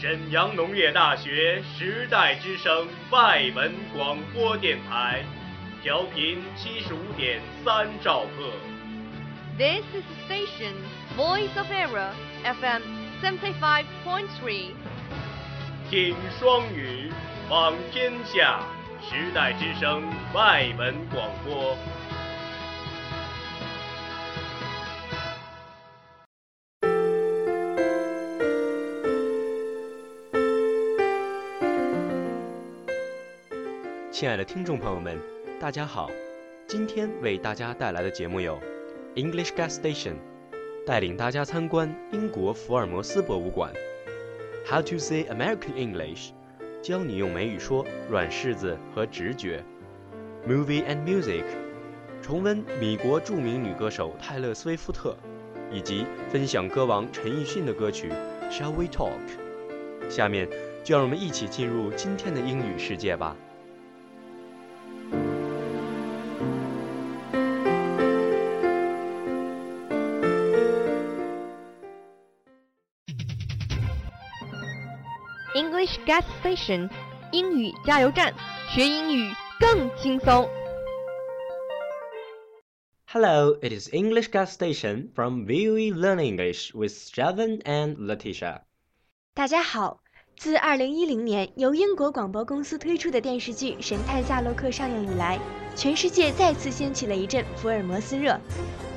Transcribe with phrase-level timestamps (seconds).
[0.00, 5.22] 沈阳农业大学时代之声外文广播电台，
[5.82, 8.50] 调频七十五点三兆赫。
[9.58, 10.72] This is the station
[11.18, 12.80] Voice of Era FM
[13.22, 14.70] seventy five point three
[15.90, 17.12] 听双语，
[17.50, 18.60] 望天下，
[19.02, 21.76] 时代之声外文广播。
[34.20, 35.18] 亲爱的听众朋友们，
[35.58, 36.10] 大家好！
[36.66, 38.60] 今天为大家带来的节目有
[39.14, 40.16] English Gas Station，
[40.84, 43.72] 带领大家参观英国福尔摩斯博物馆
[44.66, 46.32] ；How to say American English，
[46.82, 49.64] 教你用美语说软柿子和直觉
[50.46, 51.44] ；Movie and Music，
[52.20, 55.16] 重温米国著名女歌手泰勒·斯威夫特，
[55.72, 58.10] 以及分享歌王陈奕迅的歌曲
[58.50, 59.16] Shall We Talk。
[60.10, 60.46] 下面
[60.84, 63.34] 就让我们一起进入今天的英语世界吧。
[76.10, 76.90] Gas Station
[77.30, 78.34] 英语加油站，
[78.68, 80.48] 学英语更轻松。
[83.06, 88.62] Hello, it is English Gas Station from VUE Learn English with Javen and Letitia.
[89.34, 90.00] 大家好，
[90.36, 95.38] 自2010年由英国广播公司推出的电视剧《神探夏洛克》上映以来，
[95.76, 98.36] 全世界再次掀起了一阵福尔摩斯热。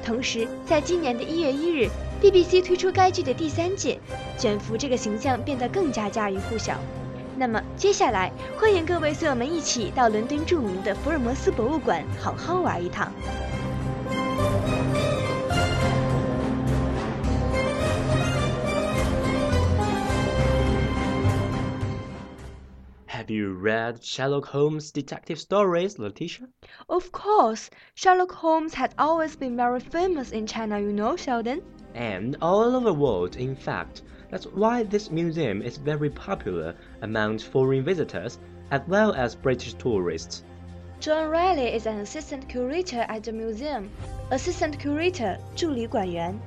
[0.04, 1.88] 同时，在今年的一月一日
[2.20, 4.00] ，BBC 推出该剧的第三届，
[4.40, 6.80] 卷福这个形象变得更加家喻户晓。
[7.37, 13.13] 那么，接下来欢迎各位随我们一起到伦敦着名的福尔摩斯博物馆好好玩一趟。
[23.07, 26.49] Have you read Sherlock Holmes detective stories, Letitia?
[26.87, 31.61] Of course, Sherlock Holmes had always been very famous in China, you know, Sheldon.
[31.95, 34.03] And all over the world, in fact.
[34.33, 38.39] That's why this museum is very popular among foreign visitors
[38.71, 40.45] as well as British tourists.
[41.01, 43.91] John Riley is an assistant curator at the museum.
[44.31, 46.41] Assistant curator, 助理馆员。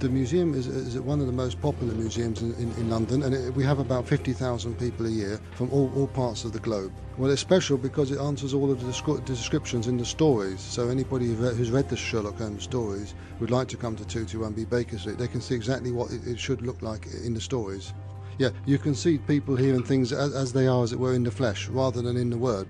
[0.00, 3.34] The museum is, is one of the most popular museums in, in, in London, and
[3.34, 6.92] it, we have about 50,000 people a year from all, all parts of the globe.
[7.16, 10.60] Well, it's special because it answers all of the, descri- descriptions in the stories.
[10.60, 14.98] So anybody who's read the Sherlock Holmes stories would like to come to 221B Baker
[14.98, 17.92] Street, they can see exactly what it, it should look like in the stories.
[18.38, 21.14] Yeah, you can see people here and things as, as they are, as it were,
[21.14, 22.68] in the flesh, rather than in the word.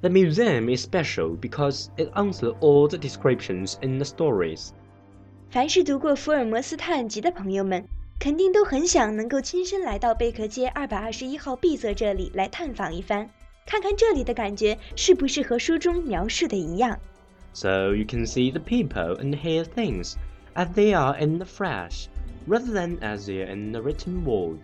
[0.00, 4.72] The museum is special because it answers all the descriptions in the stories.
[5.51, 7.83] 凡是读过《福尔摩斯探案集》的朋友们，
[8.19, 13.29] 肯定都很想能够亲身来到贝壳街二百二十一号 B 座这里来探访一番，
[13.65, 16.99] 看看这里的感觉是不是和书中描述的一样。
[17.53, 20.13] So you can see the people and hear things
[20.53, 22.07] as they are in the flesh,
[22.47, 24.59] rather than as they are in the written word.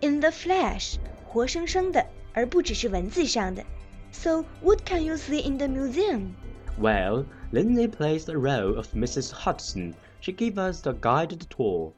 [0.00, 3.62] In the flesh，活生生的，而不只是文字上的。
[4.10, 6.34] So what can you see in the museum?
[6.80, 9.30] Well, Lindsay plays the role of Mrs.
[9.32, 9.94] Hudson.
[10.19, 11.93] She gave us the guided tour.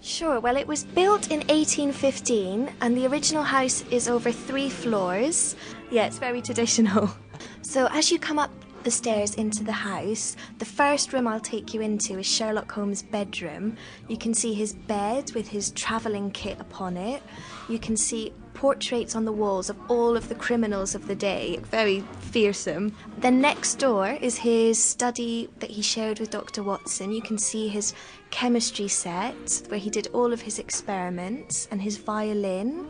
[0.00, 5.54] Sure, well, it was built in 1815 and the original house is over three floors.
[5.90, 7.10] Yeah, it's very traditional.
[7.62, 8.50] So, as you come up
[8.84, 13.02] the stairs into the house, the first room I'll take you into is Sherlock Holmes'
[13.02, 13.76] bedroom.
[14.08, 17.22] You can see his bed with his travelling kit upon it.
[17.68, 21.58] You can see portraits on the walls of all of the criminals of the day,
[21.70, 22.94] very fearsome.
[23.18, 26.62] Then next door is his study that he shared with Dr.
[26.62, 27.12] Watson.
[27.12, 27.94] You can see his
[28.30, 32.88] chemistry set where he did all of his experiments and his violin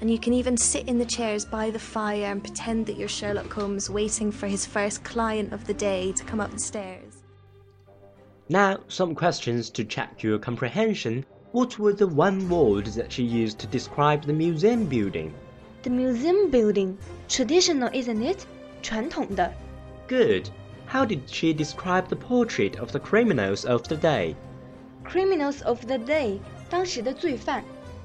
[0.00, 3.08] And you can even sit in the chairs by the fire and pretend that you're
[3.08, 7.22] Sherlock Holmes waiting for his first client of the day to come up the stairs.
[8.48, 11.24] Now, some questions to check your comprehension.
[11.52, 15.34] What was the one word that she used to describe the museum building?
[15.82, 16.96] The museum building,
[17.28, 18.46] traditional, isn't it?
[18.82, 19.52] 传统的。
[20.08, 20.48] Good.
[20.86, 24.34] How did she describe the portrait of the criminals of the day?
[25.04, 27.62] Criminals of the day，当时的罪犯。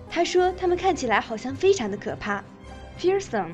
[0.10, 2.44] 他说他们看起来好像非常的可怕，
[3.00, 3.52] fearsome。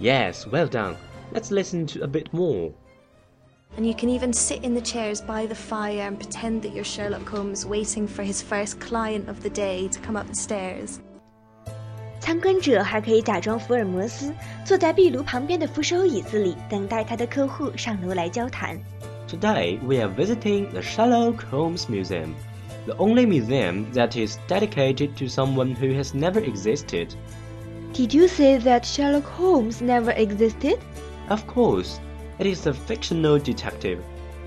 [0.00, 0.96] Yes, well done.
[1.32, 2.72] Let's listen to a bit more.
[3.76, 6.84] And you can even sit in the chairs by the fire and pretend that you're
[6.84, 10.98] Sherlock Holmes waiting for his first client of the day to come up the stairs.
[12.20, 14.32] 参观者还可以假装福尔摩斯，
[14.64, 18.78] 坐在壁炉旁边的扶手椅子里，等待他的客户上楼来交谈。
[19.28, 22.34] Today we are visiting the Sherlock Holmes Museum.
[22.88, 27.14] the only museum that is dedicated to someone who has never existed.
[27.92, 30.78] Did you say that Sherlock Holmes never existed?
[31.28, 32.00] Of course,
[32.38, 33.98] it is a fictional detective,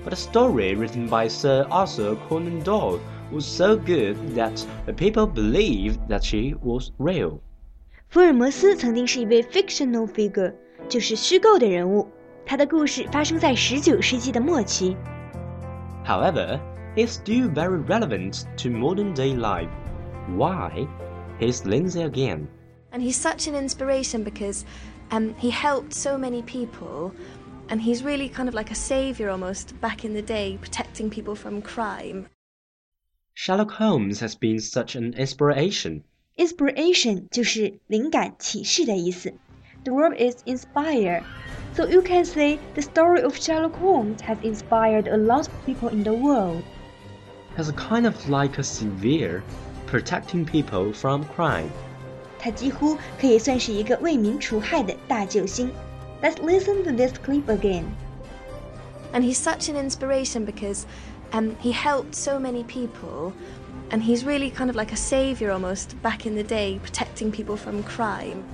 [0.04, 3.00] but a story written by Sir Arthur Conan Doyle
[3.32, 7.40] was so good that the people believed that she was real.
[8.08, 10.54] 福尔摩斯曾经是一位 fictional figure，
[10.88, 12.08] 就是虚构的人物。
[12.46, 14.96] 他的故事发生在19世纪的末期。
[16.06, 16.58] However,
[16.96, 19.70] it's still very relevant to modern day life.
[20.28, 20.88] Why?
[21.38, 22.48] Here's Lindsay again.
[22.90, 24.64] And he's such an inspiration because
[25.10, 27.14] um, he helped so many people,
[27.68, 31.34] and he's really kind of like a savior almost back in the day, protecting people
[31.34, 32.26] from crime.
[33.34, 36.02] Sherlock Holmes has been such an inspiration.
[36.36, 39.32] Inspiration 就是灵感、启示的意思。
[39.84, 41.22] The verb is inspire.
[41.74, 45.88] So you can say the story of Sherlock Holmes has inspired a lot of people
[45.88, 46.64] in the world.
[47.56, 49.42] Has a kind of like a severe,
[49.86, 51.70] protecting people from crime.
[52.38, 55.70] 他几乎可以算是一个为民除害的大救星。
[56.22, 57.84] Let's listen to this clip again.
[59.12, 60.84] And he's such an inspiration because
[61.32, 63.32] um, he helped so many people,
[63.90, 67.56] and he's really kind of like a savior almost back in the day, protecting people
[67.56, 68.44] from crime.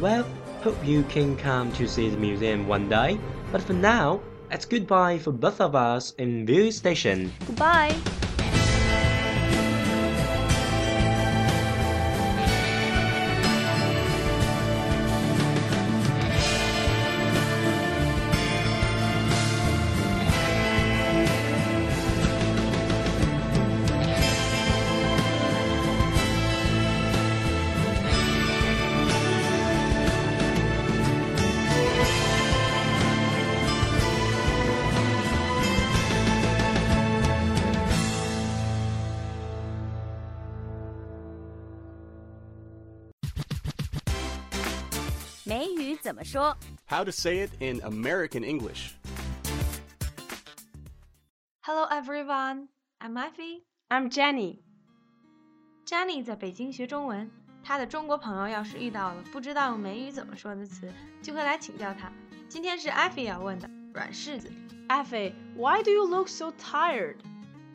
[0.00, 0.26] Well,
[0.62, 3.18] hope you can come to see the museum one day.
[3.52, 4.20] But for now,
[4.51, 7.31] it's goodbye for both of us in View Station.
[7.47, 7.95] Goodbye.
[46.14, 46.56] 怎么说？
[46.88, 48.92] How to say it in American English.
[51.62, 52.68] Hello everyone,
[52.98, 53.62] I'm Effie.
[53.88, 54.60] I'm Jenny.
[55.86, 57.30] Jenny 在北京学中文，
[57.62, 60.92] 她的中国朋友要是遇到了不知道用美语怎么说的词，
[61.22, 62.10] 就会来请教她。
[62.48, 64.50] 今天是 Effie 要问的软柿子，
[64.88, 67.16] Effie, why do you look so tired?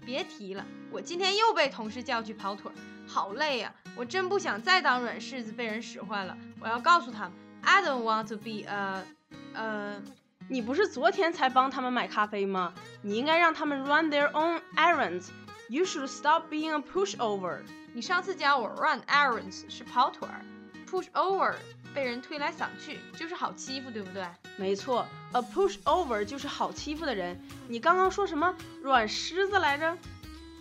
[0.06, 2.76] 别提了，我今天又被同事叫去跑腿儿，
[3.08, 6.38] 好累呀、我真不想再当软柿子被人使唤了。
[6.60, 9.05] 我要告诉他们 ，I don't want to be a
[9.55, 10.03] 呃，
[10.49, 12.73] 你不是昨天才帮他们买咖啡吗？
[13.03, 15.29] 你应该让他们 run their own errands.
[15.69, 17.59] You should stop being a pushover.
[17.93, 20.45] 你上次教我 run errands 是跑腿儿
[20.89, 21.55] ，push over
[21.95, 24.25] 被人推来搡去就是好欺负，对不对？
[24.57, 27.41] 没错，a pushover 就是好欺负的人。
[27.69, 29.97] 你刚刚说什么软狮子来着？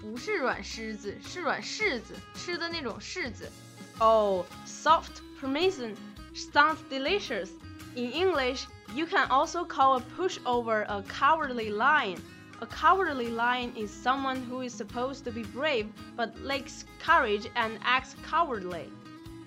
[0.02, 3.52] 不是软狮子，是软柿子，吃的那种柿子。
[4.00, 5.94] Oh, soft parmesan
[6.35, 7.51] sounds delicious.
[7.97, 12.21] In English, you can also call a pushover a cowardly lion.
[12.61, 17.79] A cowardly lion is someone who is supposed to be brave but lacks courage and
[17.85, 18.89] acts cowardly.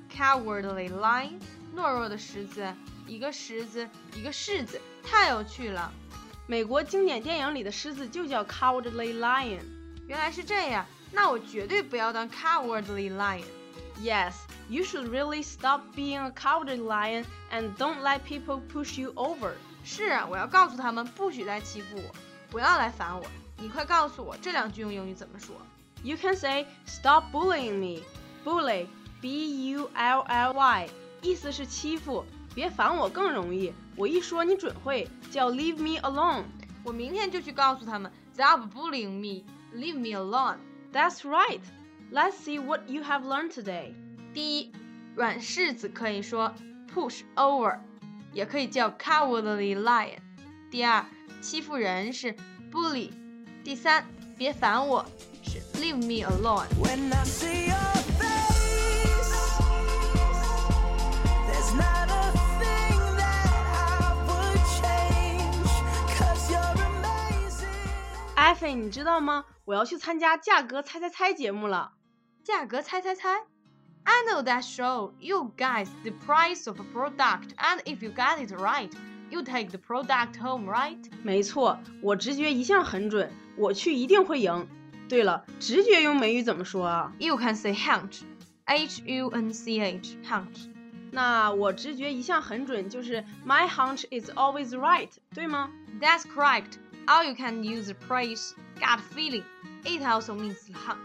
[0.09, 1.39] Cowardly lion，
[1.75, 2.73] 懦弱的狮子，
[3.05, 5.91] 一个狮子，一个柿子，太有趣了。
[6.47, 9.59] 美国经典电影里的狮子就叫 cowardly lion。
[10.07, 13.43] 原来是这样，那我绝对不要当 cowardly lion。
[14.01, 14.33] Yes,
[14.69, 19.53] you should really stop being a cowardly lion and don't let people push you over.
[19.83, 22.15] 是啊，我要告诉他们，不许再欺负我，
[22.51, 23.25] 不要来烦我。
[23.57, 25.55] 你快告诉我这两句用英语怎么说？
[26.03, 28.03] You can say stop bullying me.
[28.45, 28.85] Bully,
[29.19, 30.89] B-U-L-L-Y，
[31.23, 33.73] 意思是欺负，别烦我更容易。
[33.95, 36.43] 我一说你准会，叫 leave me alone.
[36.83, 39.43] 我明天就去告诉他们，Stop bullying me,
[39.75, 40.57] leave me alone。
[40.93, 41.61] That's right.
[42.14, 43.94] Let's see what you have learned today.
[44.34, 44.70] 第一，
[45.16, 46.54] 软柿子可以说
[46.94, 47.78] push over，
[48.34, 50.18] 也可以叫 cowardly lion。
[50.70, 51.06] 第二，
[51.40, 52.36] 欺负人是
[52.70, 53.10] bully。
[53.64, 54.04] 第三，
[54.36, 55.06] 别烦我
[55.42, 56.66] 是 leave me alone。
[56.78, 57.78] When I see your
[58.18, 58.42] face,
[68.36, 69.46] Ivy，你知道吗？
[69.64, 71.92] 我要去参加《价格猜猜猜》节目了。
[72.43, 73.43] 价格猜猜猜。
[74.03, 75.11] I know that show.
[75.19, 78.91] You guess the price of a product, and if you get it right,
[79.29, 80.97] you take the product home, right?
[81.23, 84.67] 没错，我直觉一向很准，我去一定会赢。
[85.09, 87.13] 对了，直觉用美语怎么说啊？
[87.19, 88.21] You can say hunch,
[88.65, 90.69] H U N C H, hunch.
[91.11, 95.69] 那我直觉一向很准，就是 My hunch is always right，对吗？
[95.99, 96.77] That's correct.
[97.07, 99.43] Or you can use the phrase gut feeling.
[99.83, 100.97] It also means hunch.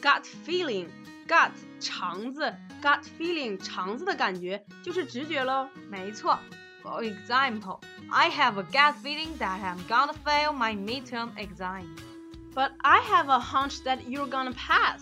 [0.00, 0.88] Gut feeling,
[1.26, 5.68] gut 肠子，gut feeling 肠子的感觉就是直觉喽。
[5.90, 6.38] 没错。
[6.82, 7.80] For example,
[8.10, 11.96] I have a gut feeling that I'm gonna fail my midterm exam.
[12.54, 15.00] But I have a hunch that you're gonna pass.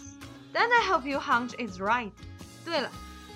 [0.53, 2.13] Then I hope your hunch is right.
[2.65, 2.89] 对了，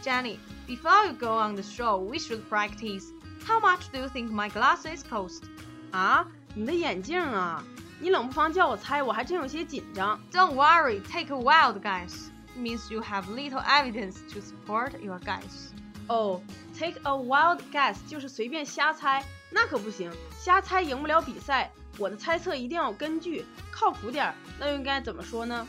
[0.05, 3.07] Jenny, before you go on the show, we should practice.
[3.45, 5.43] How much do you think my glasses cost?
[5.91, 7.65] 啊，你的眼镜啊！
[8.02, 10.20] 你冷不防叫我猜，我还真有些紧张。
[10.32, 12.30] Don't worry, take a wild guess.
[12.58, 15.70] Means you have little evidence to support your guess.
[16.08, 21.72] 哦、oh,，take a wild guess 就是随便瞎猜，那可不行，瞎猜赢不了比赛。
[22.00, 24.34] 我的猜测一定要有根据，靠谱点儿。
[24.60, 25.68] 那又应该怎么说呢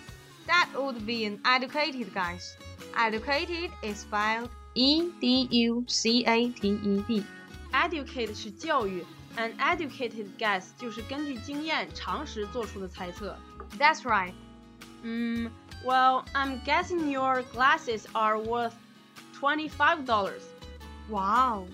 [0.48, 2.54] ？That would be an educated guess.
[2.96, 7.24] Educated is spelled E D U C A T E D.
[7.72, 9.04] Educate 是教育
[9.37, 13.37] ，an educated guess 就是根据经验、常识做出的猜测。
[13.77, 14.33] That's right.
[15.03, 15.51] 嗯，
[15.85, 18.73] Well, I'm guessing your glasses are worth
[19.39, 20.41] twenty-five dollars.
[21.09, 21.67] Wow,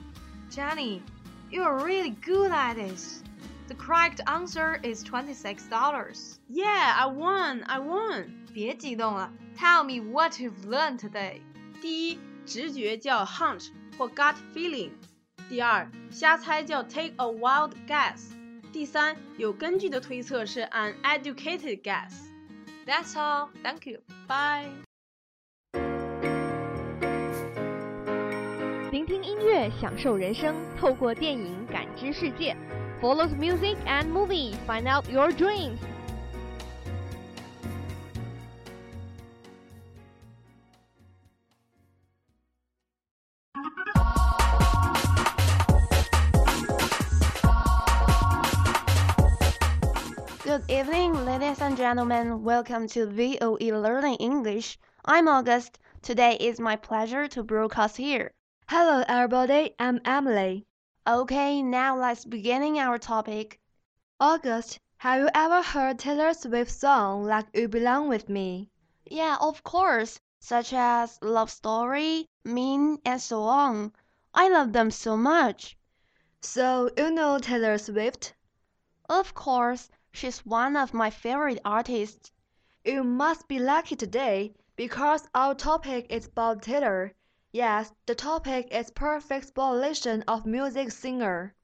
[0.51, 1.01] Jenny,
[1.49, 3.21] you are really good at this.
[3.69, 6.37] The correct answer is twenty-six dollars.
[6.49, 8.45] Yeah, I won, I won.
[8.53, 11.41] 别激动了，Tell me what you've learned today.
[11.81, 14.91] 第一，直觉叫 hunch 或 gut feeling；
[15.49, 18.31] 第二，瞎猜叫 take a wild guess；
[18.71, 22.11] 第三，有根据的推测是 an educated guess。
[22.85, 23.49] That's all.
[23.63, 23.99] Thank you.
[24.27, 24.69] Bye.
[28.91, 32.55] 聆听音乐，享受人生，透过电影感知世界。
[33.01, 35.77] Follow the music and movie, find out your dreams.
[50.88, 52.42] Evening, ladies and gentlemen.
[52.42, 54.78] Welcome to VOE Learning English.
[55.04, 55.78] I'm August.
[56.00, 58.32] Today is my pleasure to broadcast here.
[58.68, 59.74] Hello, everybody.
[59.78, 60.64] I'm Emily.
[61.06, 63.60] Okay, now let's begin our topic.
[64.18, 68.70] August, have you ever heard Taylor Swift's song like You Belong With Me?
[69.04, 73.92] Yeah, of course, such as Love Story, Mean, and so on.
[74.32, 75.76] I love them so much.
[76.40, 78.32] So, you know Taylor Swift?
[79.10, 82.32] Of course, she's one of my favorite artists.
[82.84, 87.14] You must be lucky today because our topic is about Taylor.
[87.52, 91.54] Yes, the topic is perfect exploration of music singer.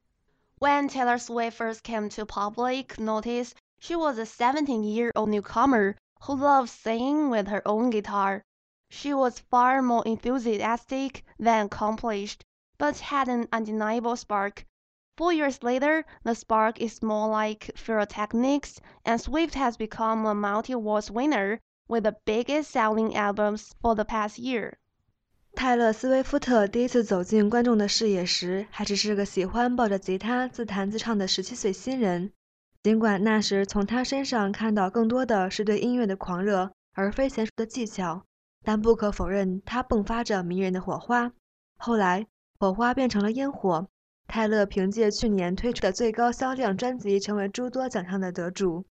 [0.58, 6.70] When Taylor Swift first came to public notice, she was a 17-year-old newcomer who loved
[6.70, 8.42] singing with her own guitar.
[8.88, 12.44] She was far more enthusiastic than accomplished,
[12.78, 14.64] but had an undeniable spark.
[15.16, 21.08] Four years later, the spark is more like pyrotechnics, and Swift has become a multi-awards
[21.08, 24.74] winner with the biggest selling albums for the past year.
[25.54, 32.32] 泰勒·斯威夫特第一次走进观众的视野时，还只是个喜欢抱着吉他自弹自唱的十七岁新人。
[32.82, 38.24] 尽管那时从他身上看到更多的是对音乐的狂热，而非娴熟的技巧，
[38.64, 41.30] 但不可否认，他迸发着迷人的火花。
[41.76, 42.26] 后来，
[42.58, 43.86] 火花变成了烟火。
[44.27, 48.85] 泰勒凭借去年推出的最高销量专辑，成为诸多奖项的得主。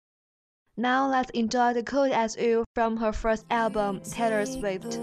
[0.76, 5.00] Now let's enjoy the Cold as You from her first album, Taylor Swift.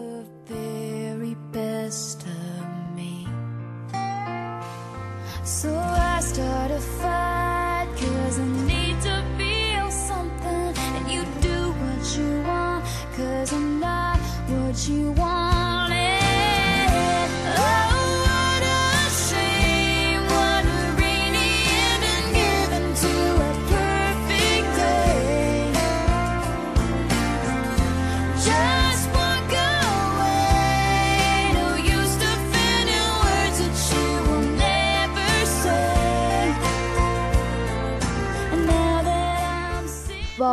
[0.46, 3.26] very best of me.
[5.44, 10.74] So I start a fight cause I need to feel something.
[10.96, 12.84] And you do what you want
[13.16, 15.47] cause I'm not what you wanted.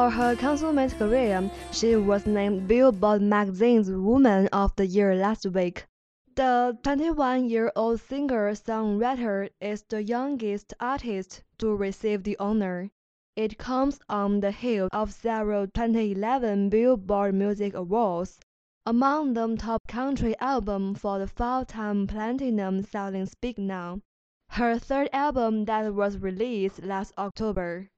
[0.06, 5.84] For her consummate career, she was named Billboard magazine's Woman of the Year last week.
[6.36, 12.92] The 21-year-old singer-songwriter is the youngest artist to receive the honor.
[13.34, 18.38] It comes on the heels of several 2011 Billboard Music Awards,
[18.86, 24.02] among them Top Country Album for the five-time platinum selling Speak Now,
[24.50, 27.90] her third album that was released last October.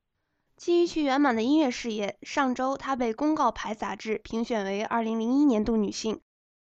[0.58, 6.20] 基于其圆满的音乐事业，上周她被《公告牌》杂志评选为2001年度女性。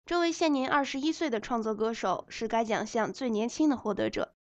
[0.06, 4.34] 这位现年21岁的创作歌手是该奖项最年轻的获得者。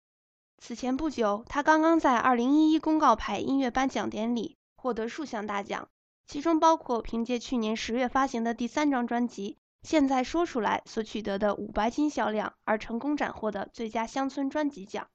[0.58, 5.88] 此前不久，她刚刚在2011公告牌音乐颁奖典礼获得数项大奖，
[6.28, 15.08] 其中包括凭借去年十月发行的第三张专辑《现在说出来》所取得的五白金销量，而成功斩获的最佳乡村专辑奖。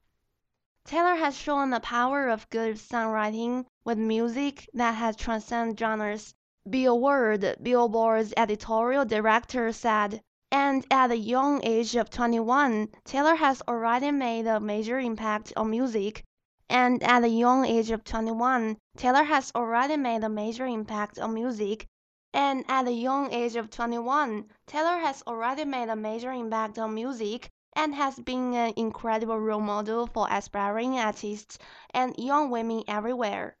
[0.86, 6.32] Taylor has shown the power of good songwriting with music that has transcended genres.
[6.70, 13.62] Bill Werde, Billboard's editorial director, said, and at the young age of 21, Taylor has
[13.66, 16.22] already made a major impact on music.
[16.68, 21.34] And at the young age of 21, Taylor has already made a major impact on
[21.34, 21.88] music.
[22.32, 26.94] And at the young age of 21, Taylor has already made a major impact on
[26.94, 31.55] music and has been an incredible role model for aspiring artists
[31.93, 33.53] and young women everywhere.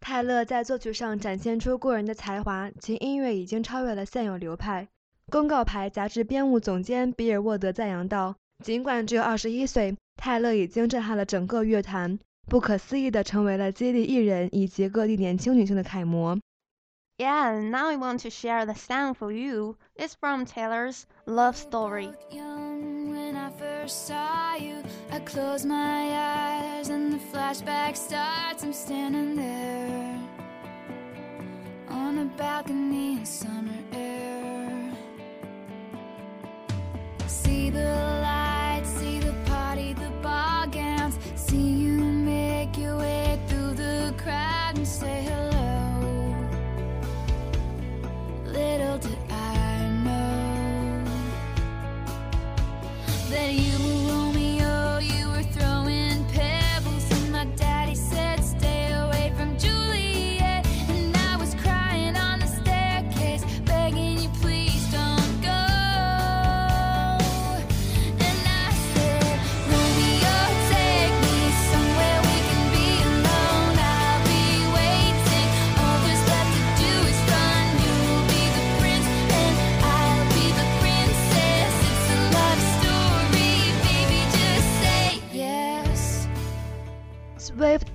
[0.00, 4.88] 泰勒在作曲上展现出过人的才华，其音乐已经超越了现有流派。
[5.30, 16.38] 公告牌杂志编务总监比尔沃德赞扬道：“尽管只有二十一岁，泰勒已经震撼了整个乐坛，不可思议地成为了激励艺人以及各地年轻女性的楷模。”
[17.18, 19.76] Yeah, now I want to share the sound for you.
[19.96, 22.12] It's from Taylor's Love Story.
[23.81, 26.01] First saw you, I close my
[26.77, 28.63] eyes and the flashback starts.
[28.63, 30.19] I'm standing there
[31.89, 34.93] on a balcony in summer air.
[37.25, 37.85] See the
[38.21, 38.30] lights,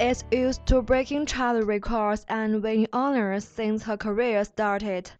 [0.07, 5.11] is used to breaking chart records and winning honors since her career started.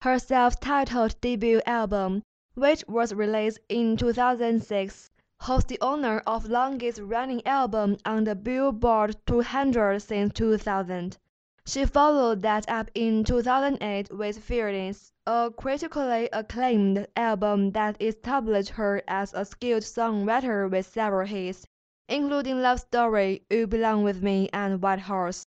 [0.00, 2.24] Her self-titled debut album,
[2.54, 10.00] which was released in 2006, holds the honor of longest-running album on the Billboard 200
[10.02, 11.16] since 2000.
[11.64, 19.02] She followed that up in 2008 with Fearless, a critically acclaimed album that established her
[19.06, 21.64] as a skilled songwriter with several hits,
[22.08, 25.42] including Love Story, You Belong With Me, and White Horse.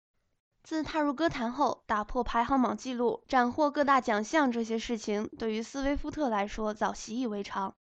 [0.64, 7.74] 自踏入歌坛后，打破排行榜纪录、斩获各大奖项这些事情，对于斯威夫特来说早习以为常。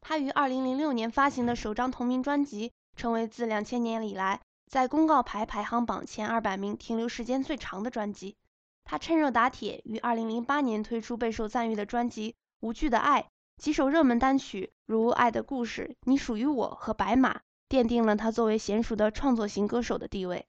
[0.00, 8.36] 他于2006年发行的首张同名专辑，成为自2000年以来在公告牌排行榜前200名停留时间最长的专辑。
[8.84, 13.22] 他趁热打铁，于2008年推出备受赞誉的专辑《无惧的爱》，
[13.60, 17.34] 几首热门单曲如《爱的故事》《你属于我》和《白马》，
[17.67, 20.45] 奠定了他作为娴熟的创作型歌手的地位。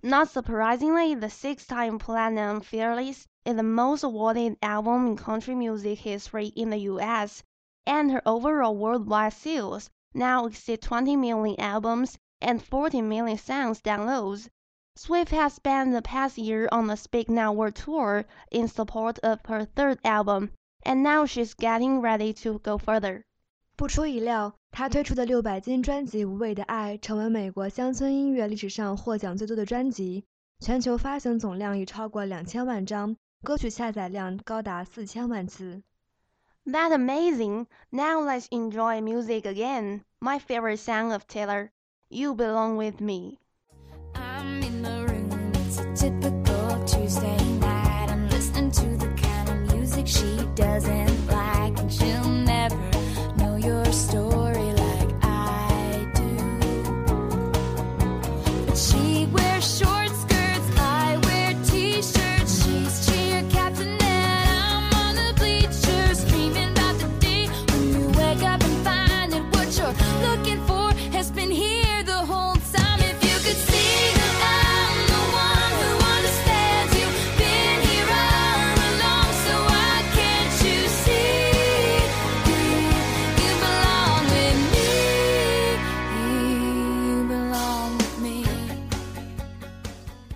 [0.00, 6.52] Not surprisingly, the six-time platinum Fearless is the most awarded album in country music history
[6.56, 7.42] in the U.S.,
[7.84, 14.48] and her overall worldwide sales now exceed 20 million albums and 14 million songs downloads.
[14.96, 19.40] Swift has spent the past year on the Speak Now World Tour in support of
[19.46, 20.50] her third album,
[20.82, 23.24] and now she's getting ready to go further.
[23.76, 30.24] 不出意料， 他推出的六百金专辑《无畏的爱》成为美国乡村音乐历史上获奖最多的专辑，
[30.60, 35.82] 全球发行总量已超过两千万张，歌曲下载量高达四千万次。
[36.64, 37.66] That amazing!
[37.90, 40.02] Now let's enjoy music again.
[40.20, 41.70] My favorite song of Taylor,
[42.08, 43.38] You Belong With Me.
[44.14, 45.52] I'm in the room.
[45.54, 48.10] It's a typical Tuesday night.
[48.10, 50.95] I'm listening to the kind of music she doesn't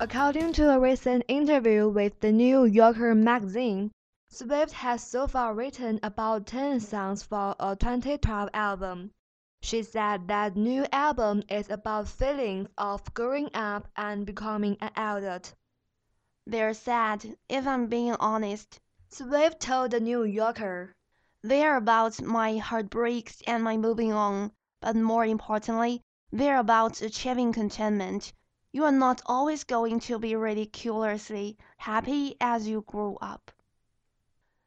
[0.03, 3.91] According to a recent interview with the New Yorker magazine,
[4.29, 9.11] Swift has so far written about 10 songs for a 2012 album.
[9.61, 15.53] She said that new album is about feelings of growing up and becoming an adult.
[16.47, 18.79] They're sad, if I'm being honest.
[19.09, 20.95] Swift told the New Yorker.
[21.43, 28.33] They're about my heartbreaks and my moving on, but more importantly, they're about achieving contentment.
[28.71, 33.51] You are not always going to be ridiculously happy as you grow up.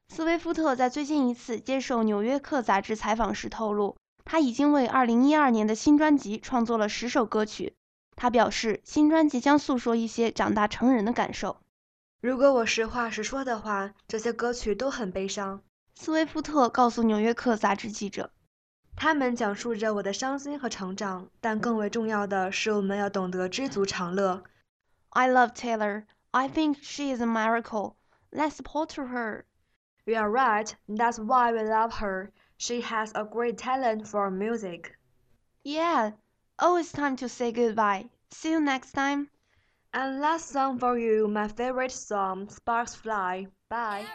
[0.09, 7.75] 斯威夫特在最近一次接受《纽约客》杂志采访时透露，他已经为2012年的新专辑创作了十首歌曲。
[8.15, 11.57] 他表示，新专辑将诉说一些长大成人的感受。
[12.21, 15.63] 如果我实话实说的话，这些歌曲都很悲伤。
[15.95, 18.31] 斯威夫特告诉《纽约客》杂志记者
[18.96, 24.44] ：“他们讲述着我的伤心和成长，但更为重要的是，我们要懂得知足常乐。”
[25.12, 26.04] I love Taylor.
[26.32, 27.96] I think she is a miracle.
[28.32, 29.46] Let's support her.
[30.06, 30.76] You are right.
[30.88, 32.32] That's why we love her.
[32.58, 34.98] She has a great talent for music.
[35.64, 36.12] Yeah.
[36.60, 38.10] Oh, it's time to say goodbye.
[38.32, 39.30] See you next time.
[39.94, 43.48] And last song for you, my favorite song, Sparks Fly.
[43.70, 44.06] Bye.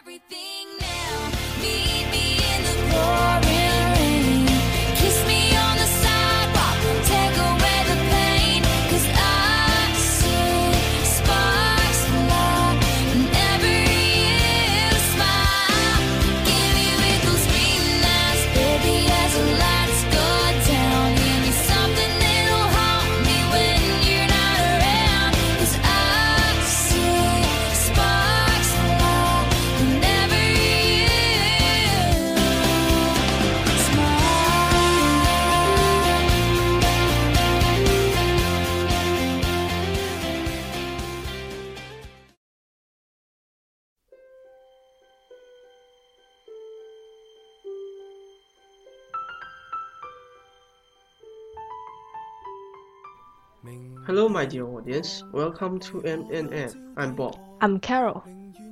[54.10, 55.22] Hello, my dear audience.
[55.32, 56.74] Welcome to MNN.
[56.96, 57.36] I'm Bob.
[57.60, 58.24] I'm Carol.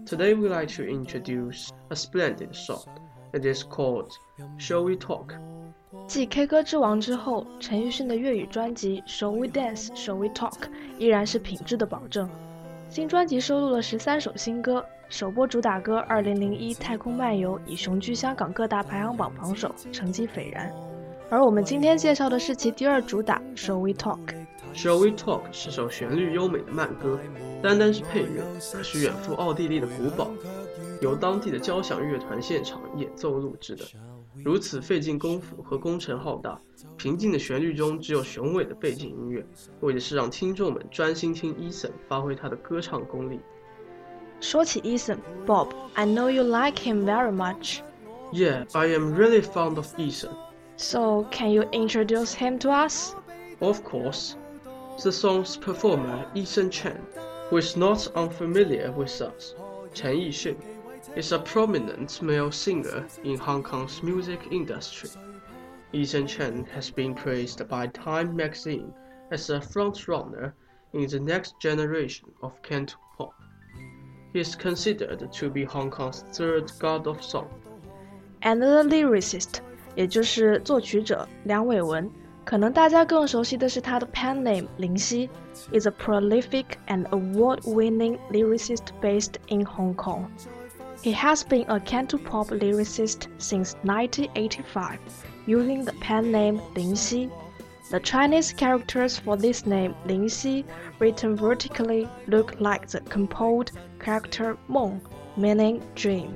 [0.04, 2.82] Today, we'd like to introduce a splendid song.
[3.32, 4.18] It is called
[4.56, 5.34] Shall We Talk?
[6.08, 10.56] 继 K 歌之王之后，陈奕迅的粤语专辑 Shall We Dance, Shall We Talk
[10.98, 12.28] 依然是品质的保证。
[12.88, 20.74] 新专辑收录了十三首新歌，首播主打歌《二零零一太空漫游》已雄居香港各大排行榜榜首，成绩斐然。
[21.30, 24.18] 而我们今天介绍的是其第二主打《Shall We Talk》。
[24.74, 27.18] Shall We Talk 是首旋律优美的慢歌，
[27.62, 30.30] 单单是配乐可是远赴奥地利的古堡，
[31.02, 33.84] 由当地的交响乐团现场演奏录制的。
[34.42, 36.58] 如此费尽功夫和工程浩大，
[36.96, 39.44] 平静的旋律中只有雄伟的背景音乐，
[39.80, 43.38] 为的是让听众们专心听 Eason 发挥他的歌唱功力。
[44.40, 47.80] 说起 Eason，Bob，I know you like him very much.
[48.32, 50.30] Yeah, I am really fond of Eason.
[50.80, 53.16] So, can you introduce him to us?
[53.60, 54.36] Of course.
[55.02, 57.04] The song's performer, Eason Chen,
[57.50, 59.56] who is not unfamiliar with us,
[59.92, 60.56] Chen Yixun,
[61.16, 65.10] is a prominent male singer in Hong Kong's music industry.
[65.92, 68.94] Eason Chen has been praised by Time magazine
[69.32, 70.52] as a frontrunner
[70.92, 73.32] in the next generation of cantopop.
[74.32, 77.50] He is considered to be Hong Kong's third god of song.
[78.42, 79.60] And the lyricist
[79.97, 82.09] 也就是作曲者梁伟文，
[82.43, 85.29] 可能大家更熟悉的是他的 pen name 林夕，
[85.71, 90.29] is a prolific and award-winning lyricist based in Hong Kong.
[91.01, 94.99] He has been a cantopop lyricist since 1985,
[95.45, 97.29] using the pen name Lin Xi.
[97.91, 100.65] The Chinese characters for this name Lin Xi,
[100.99, 105.01] written vertically, look like the composed character Meng,
[105.35, 106.33] meaning dream.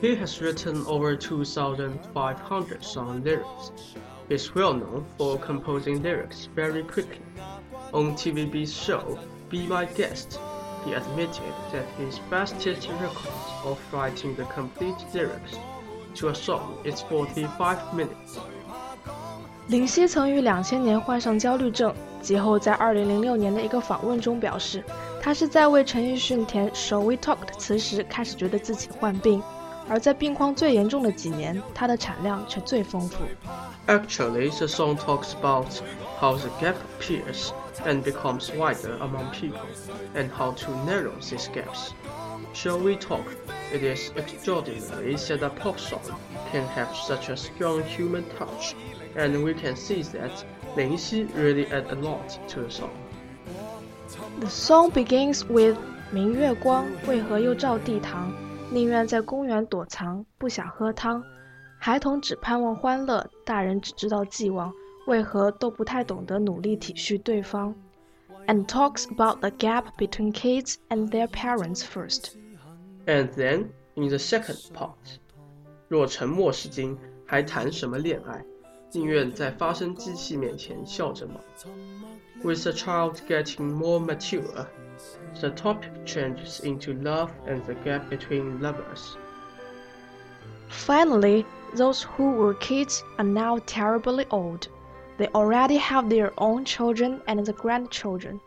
[0.00, 3.72] He has written over 2,500 song lyrics.
[4.28, 7.22] He is well known for composing lyrics very quickly.
[7.92, 9.18] On TVB's show
[9.48, 10.38] Be My Guest,
[10.84, 13.32] he admitted that his fastest record
[13.64, 15.56] of writing the complete lyrics
[16.16, 18.38] to a song is 45 minutes.
[19.68, 24.84] 林夕曾于两千年患上焦虑症，其后在二零零六年的一个访问中表示，
[25.20, 29.42] 他是在为陈奕迅填《Shall We Talk》的词时开始觉得自己患病。
[29.90, 33.24] 而在病况最严重的几年，它的产量却最丰富。
[33.86, 35.68] Actually, the song talks about
[36.18, 37.50] how the gap appears
[37.84, 39.60] and becomes wider among people,
[40.14, 41.92] and how to narrow these gaps.
[42.52, 43.24] Shall we talk?
[43.72, 46.00] It is extraordinary that a pop song
[46.50, 48.74] can have such a strong human touch,
[49.14, 50.44] and we can see that
[50.76, 52.90] Lin Xi really add a lot to the song.
[54.40, 55.76] The song begins with
[56.10, 58.32] 明月光，为何又照地堂？
[58.73, 61.21] 宁愿在公园躲藏，不想喝汤。
[61.77, 64.73] 孩童只盼望欢乐，大人只知道寄望。
[65.07, 67.75] 为何都不太懂得努力体恤对方
[68.45, 72.35] and talks about the gap between kids and their parents first.
[73.07, 75.17] And then, in the second part,
[75.89, 78.45] 若沉默是金，还谈什么恋爱？
[78.93, 81.41] 宁愿在发声机器面前笑着吗
[82.43, 84.67] ？With the child getting more mature,
[85.40, 89.16] the topic changes into love and the gap between lovers.
[90.68, 91.44] Finally,
[91.74, 94.68] those who were kids are now terribly old.
[95.18, 98.40] They already have their own children and the grandchildren.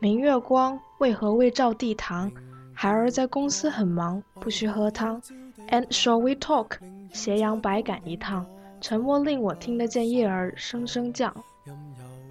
[0.00, 2.30] 明月光，为何未照地堂？
[2.74, 5.20] 孩儿在公司很忙，不需喝汤。
[5.68, 6.78] And shall we talk？
[7.12, 8.46] 斜阳百感一趟，
[8.80, 11.34] 沉默令我听得见叶儿声声降。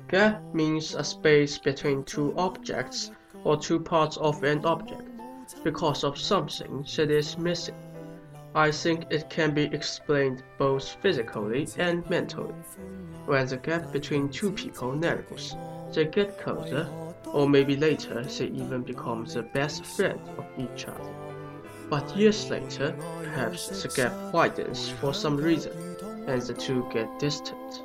[0.09, 3.09] Gap means a space between two objects
[3.44, 5.02] or two parts of an object
[5.64, 7.74] because of something that is missing.
[8.54, 12.54] I think it can be explained both physically and mentally.
[13.26, 15.56] When the gap between two people narrows,
[15.92, 16.86] they get closer,
[17.26, 21.14] or maybe later they even become the best friend of each other.
[21.88, 25.72] But years later, perhaps the gap widens for some reason,
[26.26, 27.82] and the two get distant.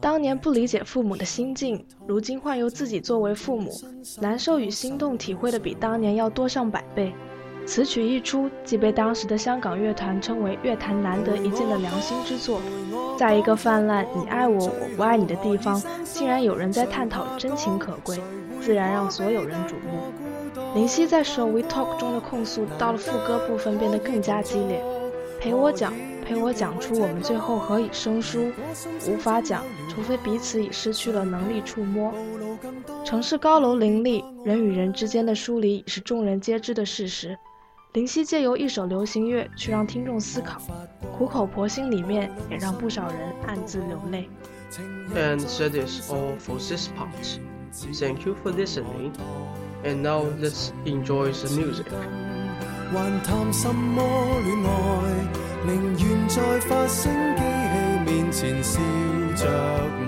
[0.00, 3.72] 当年不理解父母的心境，如今换由自己作为父母，
[4.20, 7.12] 难受与心动体会的比当年要多上百倍。
[7.66, 12.60] 此曲一出，即被当时的香港乐团称为乐坛难得一见的良心之作。
[13.18, 18.20] 在一个泛滥“你爱我，我不爱你”的地方，竟然有人在探讨真情可贵，
[18.60, 20.12] 自然让所有人瞩目。
[20.76, 24.80] 林夕在《Shall We Talk》中的控诉，到了副歌部分变得更加激烈。
[25.40, 25.92] 陪我讲，
[26.26, 28.50] 陪我讲出我们最后何以生疏，
[29.06, 32.12] 无法讲，除非彼此已失去了能力触摸。
[33.04, 37.38] 城市高楼林立，人与人之间的疏离已是众人皆知的事实。
[37.92, 40.60] 林夕借由一首流行乐去让听众思考，
[41.16, 44.28] 苦口婆心里面也让不少人暗自流泪。
[45.14, 47.38] And that is all for this part.
[47.72, 49.12] Thank you for listening.
[49.84, 51.86] And now let's enjoy the music.
[52.92, 55.45] 還談什麼戀愛？
[55.64, 56.36] 寧願在
[56.68, 58.78] 發聲機器面前笑
[59.36, 59.42] 着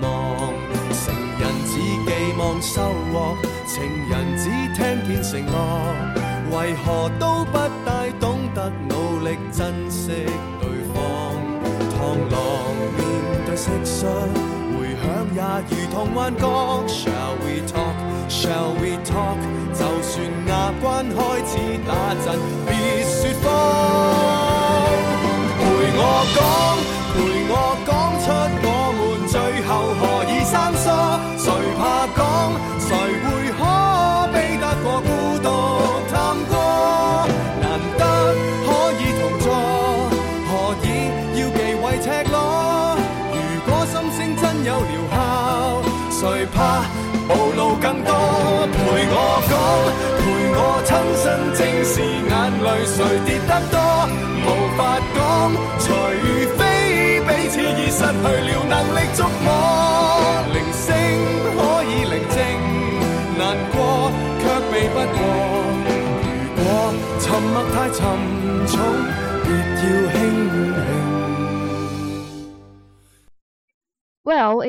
[0.01, 0.53] 望。
[0.91, 1.73] 成人只
[2.05, 2.81] 寄望收
[3.11, 3.35] 获，
[3.65, 4.43] 情人只
[4.75, 5.49] 聽見承諾。
[6.51, 10.25] 為何都不大懂得努力珍惜
[10.59, 10.97] 對方？
[11.93, 11.99] 螳
[12.31, 12.35] 螂
[12.97, 12.99] 面
[13.45, 14.03] 對蟋蟀，
[14.75, 15.03] 回響
[15.35, 15.37] 也
[15.69, 16.41] 如同幻觉。
[16.87, 17.95] Shall we talk?
[18.29, 19.37] Shall we talk?
[19.73, 20.11] 就算
[20.47, 21.51] 牙關開始
[21.87, 21.89] 打
[22.25, 22.27] 震，
[22.65, 22.69] 別
[23.05, 24.38] 説謊。
[26.35, 26.37] 讲，
[27.13, 27.15] 陪
[27.49, 27.53] 我
[27.85, 27.89] 讲
[28.23, 28.25] 出
[28.63, 29.35] 我们最
[29.67, 30.85] 后何以生疏。
[31.37, 31.81] 谁怕
[32.15, 32.19] 讲，
[32.79, 32.89] 谁
[33.23, 33.61] 会可
[34.33, 35.09] 悲得过孤
[35.41, 35.47] 独
[36.11, 36.13] 探
[36.49, 36.53] 戈？
[37.61, 37.63] 难
[37.97, 38.01] 得
[38.65, 38.67] 可
[38.99, 39.47] 以同坐，
[40.49, 40.49] 何
[40.83, 40.85] 以
[41.39, 42.35] 要忌讳赤裸？
[43.33, 45.15] 如果心声真有疗效，
[46.11, 46.21] 谁
[46.53, 46.57] 怕
[47.27, 48.09] 暴露更多？
[48.73, 48.77] 陪
[49.09, 49.15] 我
[49.49, 49.98] 讲。
[50.83, 52.31] 亲身正视眼
[52.63, 53.75] 泪，谁跌得多？
[54.45, 54.79] 无法
[55.15, 55.17] 讲，
[55.79, 55.85] 除
[56.57, 56.59] 非
[57.21, 59.47] 彼此已失去了能力触摸。
[60.53, 60.85] 铃声
[61.55, 62.35] 可以宁静，
[63.37, 63.75] 难过
[64.39, 65.19] 却避不过。
[66.55, 66.65] 如果
[67.19, 67.97] 沉默太沉
[68.67, 68.73] 重，
[69.43, 69.47] 别
[69.81, 69.83] 要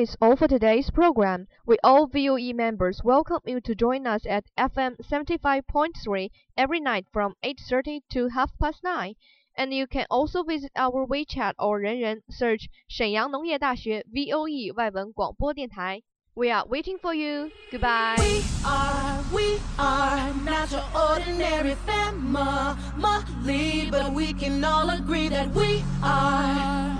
[0.00, 1.48] it's all for today's program.
[1.66, 7.34] We all VOE members welcome you to join us at FM 75.3 every night from
[7.44, 9.14] 8.30 to half past 9.
[9.54, 16.02] And you can also visit our WeChat or 人人 search 沈阳农业大学 VOE 外文广播电台.
[16.32, 17.50] We are waiting for you.
[17.70, 18.16] Goodbye.
[18.16, 22.76] We are, we are not your ordinary family,
[23.90, 26.99] but we can all agree that we are